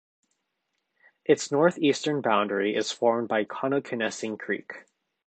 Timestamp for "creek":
4.39-4.85